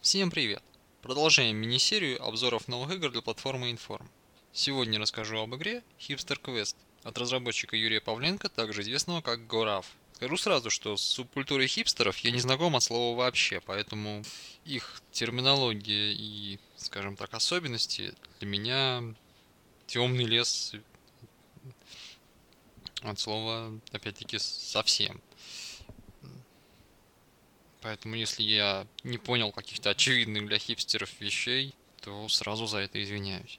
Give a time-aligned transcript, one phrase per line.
[0.00, 0.62] Всем привет!
[1.02, 4.08] Продолжаем мини-серию обзоров новых игр для платформы Inform.
[4.50, 9.84] Сегодня расскажу об игре Hipster Quest от разработчика Юрия Павленко, также известного как Горав.
[10.14, 14.24] Скажу сразу, что с субкультурой хипстеров я не знаком от слова вообще, поэтому
[14.64, 19.02] их терминология и, скажем так, особенности для меня
[19.86, 20.72] темный лес
[23.02, 25.20] от слова, опять-таки, совсем.
[27.80, 33.58] Поэтому если я не понял каких-то очевидных для хипстеров вещей, то сразу за это извиняюсь.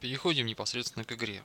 [0.00, 1.42] Переходим непосредственно к игре.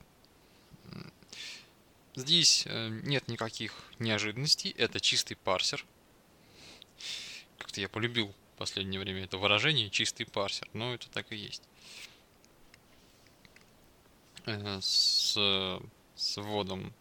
[2.16, 5.86] Здесь э, нет никаких неожиданностей, это чистый парсер.
[7.58, 11.64] Как-то я полюбил в последнее время это выражение чистый парсер, но это так и есть.
[14.46, 15.34] Э, с,
[16.16, 16.94] с вводом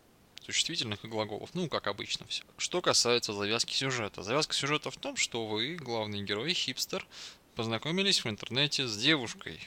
[0.45, 1.51] существительных и глаголов.
[1.55, 2.45] Ну, как обычно все.
[2.59, 4.23] Что касается завязки сюжета.
[4.23, 7.07] Завязка сюжета в том, что вы, главный герой, хипстер,
[7.55, 9.61] познакомились в интернете с девушкой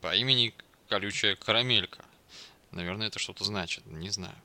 [0.00, 0.54] по имени
[0.88, 2.04] Колючая Карамелька.
[2.70, 4.36] Наверное, это что-то значит, не знаю.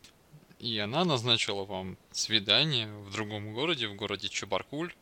[0.60, 4.94] И она назначила вам свидание в другом городе, в городе Чебаркуль,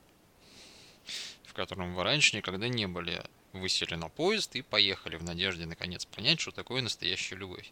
[1.46, 3.24] в котором вы раньше никогда не были.
[3.54, 7.72] Вы сели на поезд и поехали в надежде наконец понять, что такое настоящая любовь.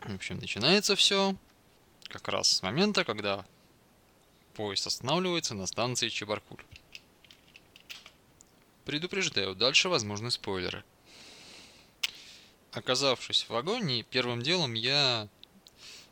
[0.00, 1.34] В общем, начинается все
[2.08, 3.44] как раз с момента, когда
[4.54, 6.62] поезд останавливается на станции Чебаркуль.
[8.84, 10.84] Предупреждаю, дальше возможны спойлеры.
[12.72, 15.28] Оказавшись в вагоне, первым делом я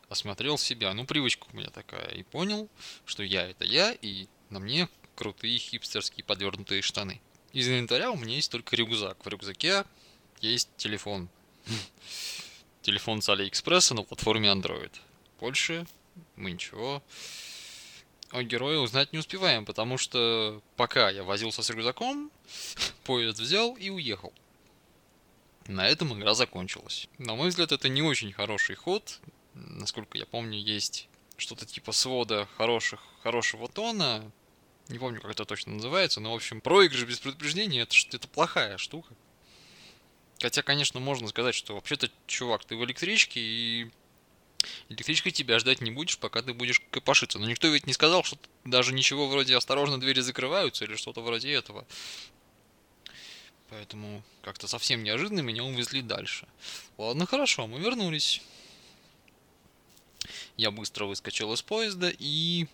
[0.09, 0.93] осмотрел себя.
[0.95, 2.09] Ну, привычка у меня такая.
[2.09, 2.69] И понял,
[3.05, 7.21] что я это я, и на мне крутые хипстерские подвернутые штаны.
[7.53, 9.25] Из инвентаря у меня есть только рюкзак.
[9.25, 9.85] В рюкзаке
[10.41, 11.29] есть телефон.
[12.83, 14.93] Телефон с Алиэкспресса на платформе Android.
[15.41, 15.87] Больше
[16.37, 17.03] мы ничего
[18.31, 22.33] о герое узнать не успеваем, потому что пока я возился с рюкзаком,
[23.05, 24.33] поезд взял и уехал.
[25.69, 27.09] На этом игра закончилась.
[27.19, 29.21] На мой взгляд, это не очень хороший ход.
[29.55, 34.31] Насколько я помню, есть что-то типа свода хороших, хорошего тона.
[34.89, 38.77] Не помню, как это точно называется, но, в общем, проигрыш без предупреждения это, это плохая
[38.79, 39.15] штука.
[40.43, 43.91] Хотя, конечно, можно сказать, что вообще-то, чувак, ты в электричке и
[44.89, 47.39] Электричкой тебя ждать не будешь, пока ты будешь копошиться.
[47.39, 51.53] Но никто ведь не сказал, что даже ничего вроде «осторожно, двери закрываются» или что-то вроде
[51.53, 51.87] этого.
[53.71, 56.47] Поэтому как-то совсем неожиданно меня увезли дальше.
[56.97, 58.41] Ладно, хорошо, мы вернулись.
[60.57, 62.67] Я быстро выскочил из поезда и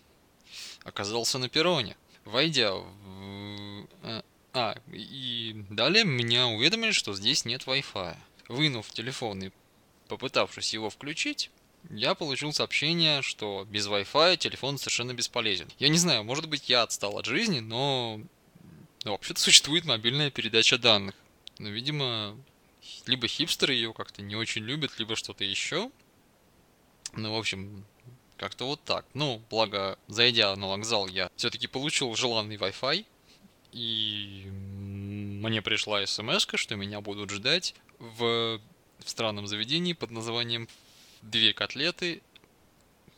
[0.84, 1.96] оказался на перроне.
[2.24, 3.86] Войдя в...
[4.02, 4.22] Э,
[4.52, 8.16] а, и далее меня уведомили, что здесь нет Wi-Fi.
[8.48, 9.50] Вынув телефон и
[10.08, 11.50] попытавшись его включить,
[11.88, 15.68] я получил сообщение, что без Wi-Fi телефон совершенно бесполезен.
[15.78, 18.20] Я не знаю, может быть я отстал от жизни, но
[19.04, 21.14] ну, вообще-то существует мобильная передача данных.
[21.58, 22.36] Но, видимо,
[23.06, 25.90] либо хипстеры ее как-то не очень любят, либо что-то еще.
[27.14, 27.84] Ну, в общем,
[28.36, 29.06] как-то вот так.
[29.14, 33.06] Ну, благо, зайдя на вокзал, я все-таки получил желанный Wi-Fi.
[33.72, 38.60] И мне пришла смс что меня будут ждать в,
[38.98, 40.68] в странном заведении под названием
[41.22, 42.22] две котлеты,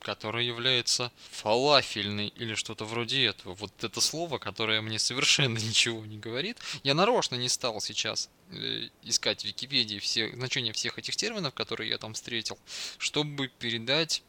[0.03, 3.55] которая является фалафельной или что-то вроде этого.
[3.55, 6.59] Вот это слово, которое мне совершенно ничего не говорит.
[6.83, 11.91] Я нарочно не стал сейчас э, искать в Википедии все, значения всех этих терминов, которые
[11.91, 12.59] я там встретил,
[12.99, 14.23] чтобы передать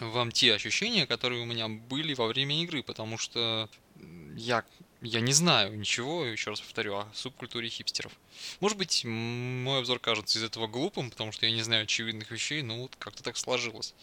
[0.00, 3.70] вам те ощущения, которые у меня были во время игры, потому что
[4.36, 4.64] я
[5.04, 8.12] я не знаю ничего, еще раз повторю, о субкультуре хипстеров.
[8.60, 12.62] Может быть, мой обзор кажется из этого глупым, потому что я не знаю очевидных вещей,
[12.62, 13.94] но вот как-то так сложилось.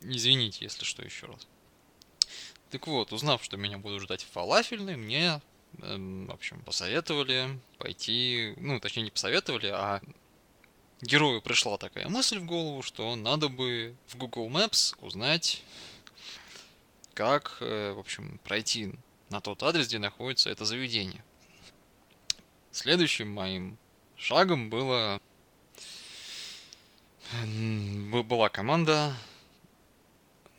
[0.00, 1.46] Извините, если что, еще раз.
[2.70, 5.40] Так вот, узнав, что меня будут ждать фалафельные, мне,
[5.78, 10.02] эм, в общем, посоветовали пойти, ну, точнее, не посоветовали, а
[11.00, 15.62] герою пришла такая мысль в голову, что надо бы в Google Maps узнать,
[17.14, 18.92] как, э, в общем, пройти
[19.30, 21.24] на тот адрес, где находится это заведение.
[22.70, 23.78] Следующим моим
[24.16, 25.20] шагом было
[28.24, 29.14] была команда,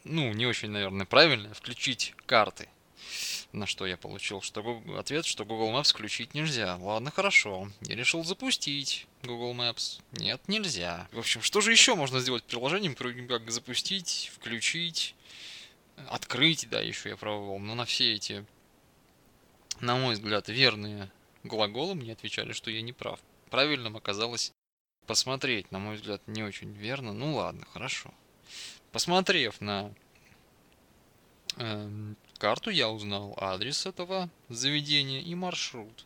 [0.03, 2.69] ну, не очень, наверное, правильная, включить карты.
[3.51, 6.77] На что я получил что ответ, что Google Maps включить нельзя.
[6.77, 7.71] Ладно, хорошо.
[7.81, 10.01] Я решил запустить Google Maps.
[10.11, 11.07] Нет, нельзя.
[11.11, 15.15] В общем, что же еще можно сделать приложением, кроме как запустить, включить,
[16.09, 17.57] открыть, да, еще я пробовал.
[17.57, 18.45] Но на все эти
[19.81, 21.11] на мой взгляд, верные
[21.43, 23.19] глаголы мне отвечали, что я не прав.
[23.49, 24.51] Правильным оказалось
[25.05, 27.13] посмотреть, на мой взгляд, не очень верно.
[27.13, 28.13] Ну ладно, хорошо.
[28.91, 29.93] Посмотрев на
[31.57, 36.05] э, карту, я узнал адрес этого заведения и маршрут.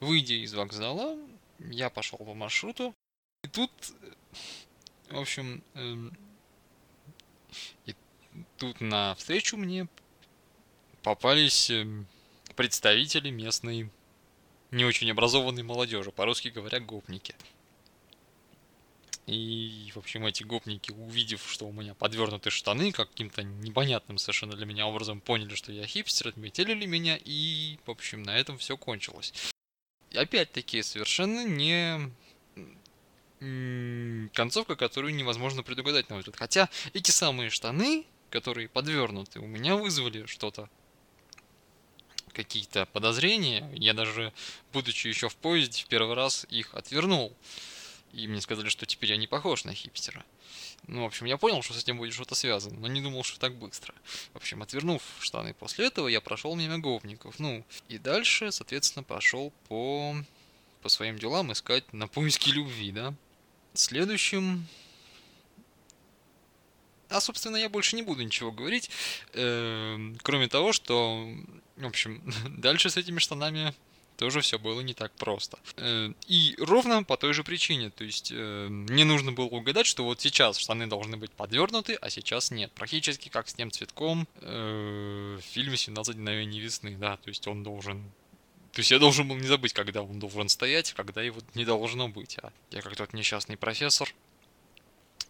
[0.00, 1.18] Выйдя из вокзала,
[1.58, 2.94] я пошел по маршруту.
[3.44, 3.70] И тут,
[5.10, 6.16] в общем, эм,
[7.86, 7.94] и
[8.56, 9.88] тут на встречу мне
[11.02, 12.06] попались эм,
[12.58, 13.88] представители местной
[14.72, 17.36] не очень образованной молодежи, по-русски говоря, гопники.
[19.26, 24.66] И, в общем, эти гопники, увидев, что у меня подвернуты штаны, каким-то непонятным совершенно для
[24.66, 28.76] меня образом поняли, что я хипстер, отметили ли меня, и, в общем, на этом все
[28.76, 29.32] кончилось.
[30.12, 32.10] Опять-таки, совершенно не
[34.34, 36.36] концовка, которую невозможно предугадать, на мой взгляд.
[36.36, 40.68] Хотя эти самые штаны, которые подвернуты, у меня вызвали что-то
[42.32, 43.68] какие-то подозрения.
[43.74, 44.32] Я даже,
[44.72, 47.32] будучи еще в поезде, в первый раз их отвернул.
[48.12, 50.24] И мне сказали, что теперь я не похож на хипстера.
[50.86, 53.38] Ну, в общем, я понял, что с этим будет что-то связано, но не думал, что
[53.38, 53.94] так быстро.
[54.32, 57.38] В общем, отвернув штаны после этого, я прошел мимо гопников.
[57.38, 60.16] Ну, и дальше, соответственно, пошел по,
[60.80, 63.14] по своим делам искать на поиски любви, да.
[63.74, 64.66] Следующим...
[67.08, 68.90] А, собственно, я больше не буду ничего говорить,
[69.32, 71.26] э, кроме того, что,
[71.76, 72.22] в общем,
[72.58, 73.74] дальше с этими штанами
[74.18, 75.58] тоже все было не так просто.
[75.76, 77.90] Э, и ровно по той же причине.
[77.90, 82.10] То есть э, мне нужно было угадать, что вот сейчас штаны должны быть подвернуты, а
[82.10, 82.72] сейчас нет.
[82.72, 86.96] Практически как с тем цветком э, в фильме «17 мгновений весны».
[86.98, 88.04] Да, то есть он должен
[88.72, 92.08] то есть я должен был не забыть, когда он должен стоять, когда его не должно
[92.08, 92.38] быть.
[92.42, 94.14] А я как тот несчастный профессор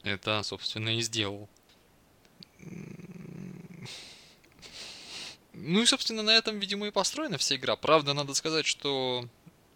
[0.02, 1.48] это, собственно, и сделал.
[5.60, 7.76] Ну и, собственно, на этом, видимо, и построена вся игра.
[7.76, 9.28] Правда, надо сказать, что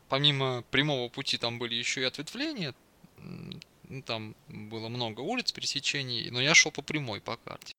[0.08, 2.74] помимо прямого пути там были еще и ответвления.
[3.18, 7.74] Ну, там было много улиц, пересечений, но я шел по прямой, по карте.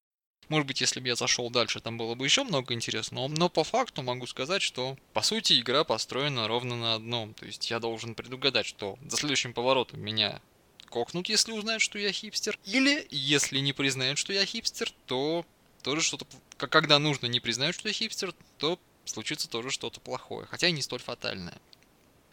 [0.50, 3.64] Может быть, если бы я зашел дальше, там было бы еще много интересного, но по
[3.64, 7.34] факту могу сказать, что по сути игра построена ровно на одном.
[7.34, 10.42] То есть я должен предугадать, что за следующим поворотом меня
[10.90, 12.60] кокнут, если узнают, что я хипстер.
[12.66, 15.46] Или, если не признают, что я хипстер, то
[15.84, 16.26] тоже что-то...
[16.58, 20.48] Когда нужно не признать, что я хипстер, то случится тоже что-то плохое.
[20.48, 21.60] Хотя и не столь фатальное.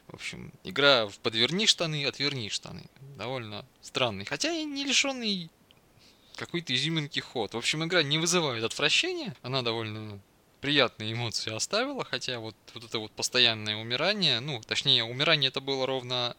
[0.07, 2.85] В общем, игра в подверни штаны, отверни штаны.
[3.17, 4.25] Довольно странный.
[4.25, 5.51] Хотя и не лишенный
[6.37, 7.55] какой-то изюминки ход.
[7.55, 9.37] В общем, игра не вызывает отвращения.
[9.43, 10.21] Она довольно
[10.61, 15.87] приятные эмоции оставила, хотя вот, вот это вот постоянное умирание, ну, точнее, умирание это было
[15.87, 16.37] ровно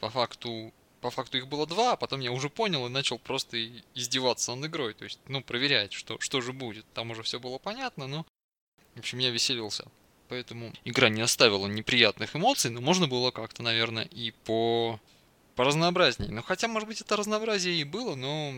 [0.00, 0.72] по факту
[1.02, 3.58] по факту их было два, а потом я уже понял и начал просто
[3.94, 4.94] издеваться над игрой.
[4.94, 6.86] То есть, ну, проверять, что, что же будет.
[6.94, 8.24] Там уже все было понятно, но...
[8.94, 9.84] В общем, я веселился.
[10.28, 15.00] Поэтому игра не оставила неприятных эмоций, но можно было как-то, наверное, и по...
[15.56, 16.28] разнообразней.
[16.28, 18.54] Ну, хотя, может быть, это разнообразие и было, но...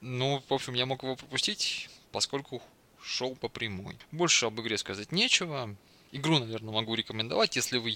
[0.00, 2.62] Ну, в общем, я мог его пропустить, поскольку
[3.02, 3.98] шел по прямой.
[4.10, 5.76] Больше об игре сказать нечего.
[6.12, 7.94] Игру, наверное, могу рекомендовать, если вы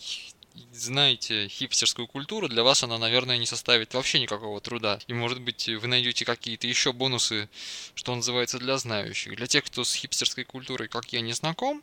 [0.73, 4.99] знаете хипстерскую культуру, для вас она, наверное, не составит вообще никакого труда.
[5.06, 7.49] И, может быть, вы найдете какие-то еще бонусы,
[7.94, 9.37] что называется, для знающих.
[9.37, 11.82] Для тех, кто с хипстерской культурой, как я, не знаком,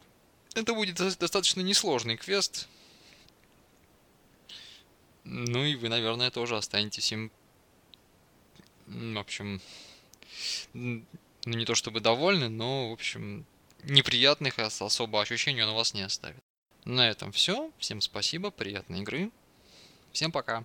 [0.56, 2.68] это будет достаточно несложный квест.
[5.24, 7.31] Ну и вы, наверное, тоже останетесь им...
[8.88, 9.62] В общем...
[10.74, 11.06] Ну,
[11.46, 13.46] не то чтобы довольны, но, в общем,
[13.84, 16.42] неприятных особо ощущений он у вас не оставит.
[16.86, 17.72] На этом все.
[17.78, 19.32] Всем спасибо, приятной игры.
[20.12, 20.63] Всем пока.